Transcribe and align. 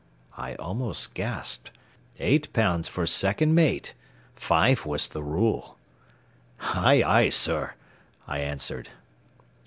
I 0.35 0.55
almost 0.55 1.13
gasped. 1.13 1.73
Eight 2.19 2.51
pounds 2.53 2.87
for 2.87 3.05
second 3.05 3.53
mate! 3.53 3.93
Five 4.33 4.83
was 4.83 5.07
the 5.07 5.21
rule. 5.21 5.77
"Aye, 6.59 7.03
aye, 7.05 7.29
sir," 7.29 7.75
I 8.27 8.39
answered. 8.39 8.89